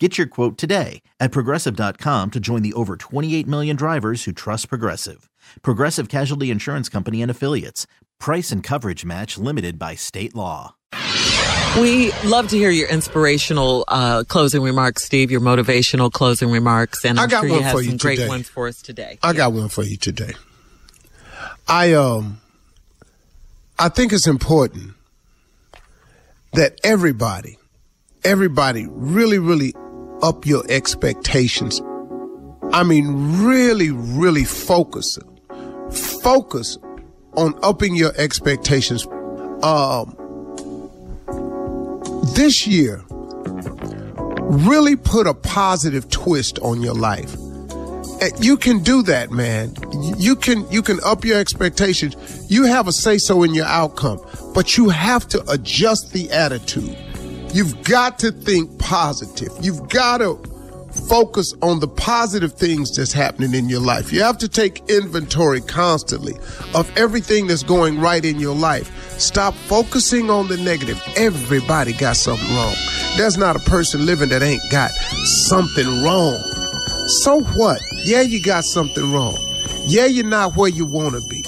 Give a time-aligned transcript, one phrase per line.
[0.00, 4.68] Get your quote today at progressive.com to join the over 28 million drivers who trust
[4.68, 5.30] Progressive.
[5.62, 7.86] Progressive Casualty Insurance Company and Affiliates.
[8.18, 10.74] Price and coverage match limited by state law.
[11.80, 17.04] We love to hear your inspirational uh, closing remarks, Steve, your motivational closing remarks.
[17.04, 18.28] And I'm I got sure one you have for some you great today.
[18.28, 19.18] ones for us today.
[19.22, 20.32] I got one for you today.
[21.68, 22.40] I um
[23.78, 24.94] I think it's important
[26.52, 27.58] that everybody
[28.24, 29.72] everybody really really
[30.22, 31.80] up your expectations.
[32.72, 35.18] I mean really really focus
[36.22, 36.78] focus
[37.36, 39.06] on upping your expectations.
[39.62, 40.16] Um
[42.34, 43.04] this year
[44.44, 47.34] really put a positive twist on your life.
[48.20, 49.74] And you can do that, man.
[50.18, 52.16] You can you can up your expectations.
[52.50, 54.20] You have a say so in your outcome,
[54.54, 56.96] but you have to adjust the attitude.
[57.54, 59.52] You've got to think positive.
[59.60, 60.34] You've got to
[61.08, 64.12] focus on the positive things that's happening in your life.
[64.12, 66.34] You have to take inventory constantly
[66.74, 68.90] of everything that's going right in your life.
[69.20, 71.00] Stop focusing on the negative.
[71.16, 72.74] Everybody got something wrong.
[73.16, 76.36] There's not a person living that ain't got something wrong.
[77.22, 77.80] So what?
[78.02, 79.38] Yeah, you got something wrong.
[79.86, 81.44] Yeah, you're not where you want to be.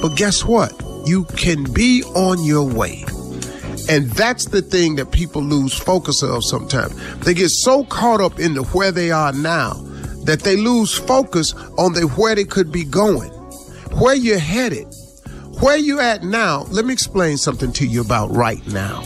[0.00, 0.80] But guess what?
[1.06, 3.04] You can be on your way.
[3.88, 6.94] And that's the thing that people lose focus of sometimes.
[7.18, 9.74] They get so caught up into where they are now
[10.24, 13.30] that they lose focus on the where they could be going,
[14.00, 14.86] where you're headed,
[15.60, 16.62] where you're at now.
[16.70, 19.04] Let me explain something to you about right now.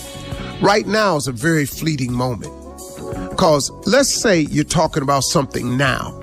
[0.62, 2.52] Right now is a very fleeting moment.
[3.30, 6.20] Because let's say you're talking about something now.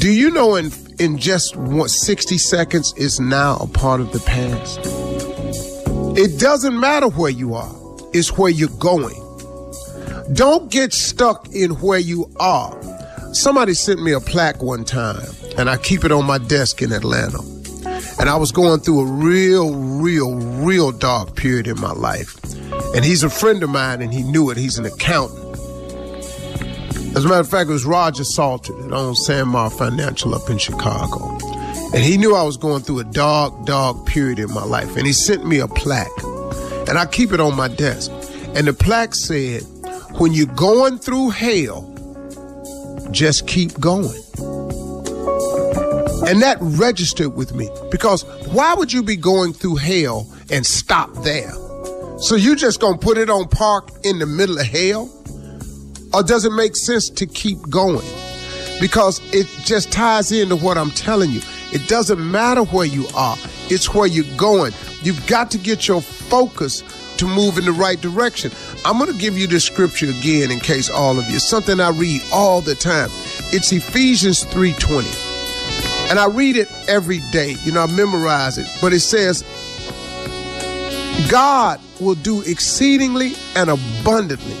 [0.00, 4.20] Do you know in in just what 60 seconds is now a part of the
[4.20, 4.97] past?
[6.20, 7.72] It doesn't matter where you are,
[8.12, 9.14] it's where you're going.
[10.32, 12.76] Don't get stuck in where you are.
[13.32, 16.90] Somebody sent me a plaque one time, and I keep it on my desk in
[16.90, 17.38] Atlanta.
[18.18, 22.36] And I was going through a real, real, real dark period in my life.
[22.96, 24.56] And he's a friend of mine, and he knew it.
[24.56, 25.54] He's an accountant.
[27.14, 30.58] As a matter of fact, it was Roger Salter that owns Sandmar Financial up in
[30.58, 31.37] Chicago.
[31.94, 34.96] And he knew I was going through a dark, dark period in my life.
[34.96, 36.10] And he sent me a plaque.
[36.88, 38.10] And I keep it on my desk.
[38.54, 39.62] And the plaque said,
[40.18, 41.82] when you're going through hell,
[43.10, 44.20] just keep going.
[46.26, 51.12] And that registered with me because why would you be going through hell and stop
[51.22, 51.52] there?
[52.18, 55.08] So you just gonna put it on park in the middle of hell?
[56.12, 58.06] Or does it make sense to keep going?
[58.80, 61.40] Because it just ties into what I'm telling you.
[61.72, 63.36] It doesn't matter where you are,
[63.68, 64.72] it's where you're going.
[65.02, 66.82] You've got to get your focus
[67.18, 68.52] to move in the right direction.
[68.84, 71.38] I'm going to give you the scripture again in case all of you.
[71.38, 73.10] Something I read all the time.
[73.52, 76.10] It's Ephesians 3:20.
[76.10, 77.56] And I read it every day.
[77.64, 78.66] You know, I memorize it.
[78.80, 79.42] But it says
[81.30, 84.56] God will do exceedingly and abundantly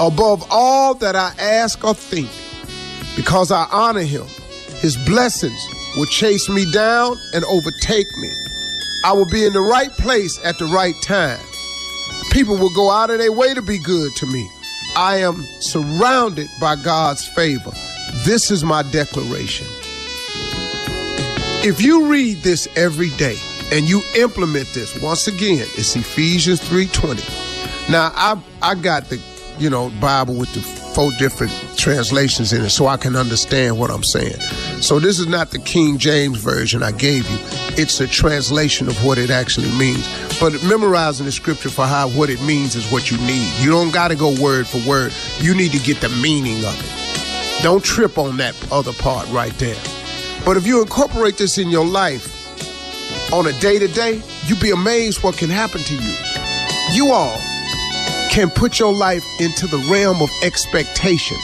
[0.00, 2.28] above all that I ask or think,
[3.16, 4.26] because I honor him.
[4.80, 5.58] His blessings
[5.96, 8.30] will chase me down and overtake me.
[9.04, 11.40] I will be in the right place at the right time.
[12.30, 14.48] People will go out of their way to be good to me.
[14.96, 17.72] I am surrounded by God's favor.
[18.24, 19.66] This is my declaration.
[21.62, 23.36] If you read this every day
[23.72, 27.90] and you implement this, once again, it's Ephesians 3:20.
[27.90, 29.20] Now I I got the
[29.58, 33.90] you know Bible with the four different translations in it so I can understand what
[33.90, 34.40] I'm saying.
[34.80, 37.36] So this is not the King James version I gave you.
[37.76, 40.08] It's a translation of what it actually means.
[40.40, 43.46] But memorizing the scripture for how what it means is what you need.
[43.60, 45.12] You don't got to go word for word.
[45.38, 47.62] You need to get the meaning of it.
[47.62, 49.76] Don't trip on that other part right there.
[50.46, 52.32] But if you incorporate this in your life
[53.34, 56.14] on a day to day, you'd be amazed what can happen to you.
[56.94, 57.38] You all
[58.36, 61.38] can put your life into the realm of expectation.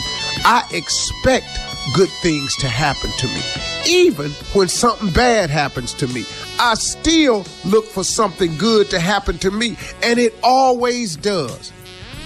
[0.45, 1.47] I expect
[1.95, 3.41] good things to happen to me.
[3.89, 6.27] Even when something bad happens to me,
[6.61, 11.73] I still look for something good to happen to me, and it always does.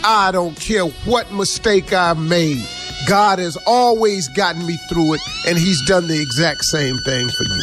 [0.02, 2.66] I don't care what mistake I've made.
[3.06, 7.44] God has always gotten me through it, and He's done the exact same thing for
[7.44, 7.62] you.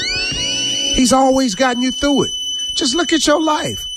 [0.95, 2.31] He's always gotten you through it.
[2.75, 3.89] Just look at your life.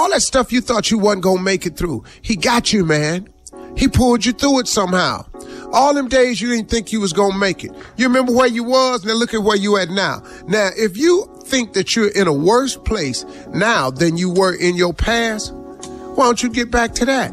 [0.00, 2.04] All that stuff you thought you wasn't gonna make it through.
[2.22, 3.28] He got you, man.
[3.76, 5.26] He pulled you through it somehow.
[5.74, 7.72] All them days you didn't think you was gonna make it.
[7.98, 10.22] You remember where you was, now look at where you at now.
[10.48, 14.74] Now, if you think that you're in a worse place now than you were in
[14.74, 17.30] your past, why don't you get back to that?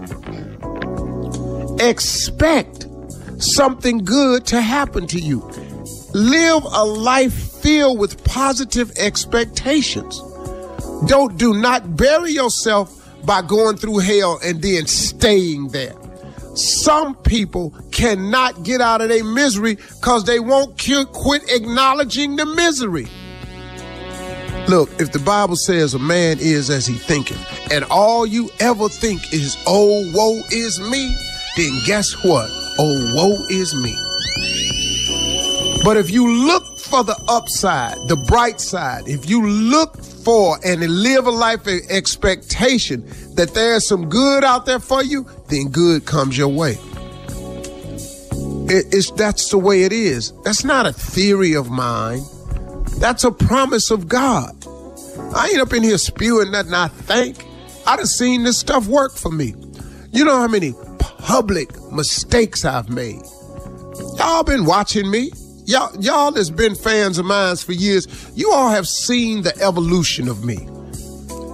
[1.79, 2.85] Expect
[3.41, 5.39] something good to happen to you.
[6.13, 10.21] Live a life filled with positive expectations.
[11.05, 12.93] Don't do not bury yourself
[13.25, 15.93] by going through hell and then staying there.
[16.55, 20.77] Some people cannot get out of their misery because they won't
[21.13, 23.07] quit acknowledging the misery.
[24.67, 28.89] Look, if the Bible says a man is as he thinketh, and all you ever
[28.89, 31.15] think is, oh, woe is me,
[31.55, 32.49] then guess what?
[32.79, 33.95] Oh, woe is me.
[35.85, 40.81] But if you look for the upside, the bright side, if you look for and
[40.81, 43.05] live a life of expectation
[43.35, 46.77] that there's some good out there for you, then good comes your way.
[48.69, 50.33] It, it's that's the way it is.
[50.43, 52.21] That's not a theory of mine.
[52.99, 54.51] That's a promise of God.
[55.35, 57.45] I ain't up in here spewing nothing I think.
[57.85, 59.53] I done seen this stuff work for me.
[60.11, 63.21] You know how many public mistakes I've made.
[64.17, 65.31] Y'all been watching me.
[65.67, 70.29] Y'all, y'all that's been fans of mine for years, you all have seen the evolution
[70.29, 70.65] of me.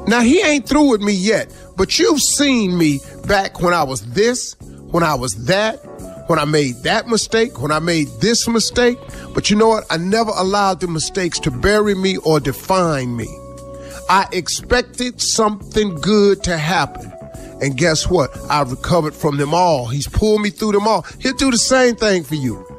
[0.07, 4.05] Now he ain't through with me yet, but you've seen me back when I was
[4.13, 4.55] this,
[4.91, 5.77] when I was that,
[6.29, 8.99] when I made that mistake, when I made this mistake.
[9.33, 9.85] But you know what?
[9.89, 13.35] I never allowed the mistakes to bury me or define me.
[14.11, 17.11] I expected something good to happen.
[17.63, 18.29] And guess what?
[18.47, 19.87] I recovered from them all.
[19.87, 21.03] He's pulled me through them all.
[21.17, 22.72] He'll do the same thing for you.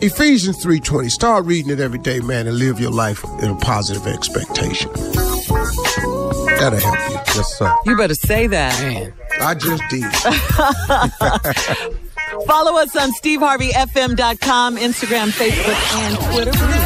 [0.00, 1.10] Ephesians 3:20.
[1.10, 4.90] Start reading it every day, man, and live your life in a positive expectation.
[6.58, 7.14] That'll help you.
[7.34, 7.74] Yes, sir.
[7.86, 8.80] You better say that.
[8.82, 9.12] Man.
[9.40, 10.04] I just did.
[12.46, 16.85] Follow us on SteveHarveyFM.com, Instagram, Facebook, and Twitter.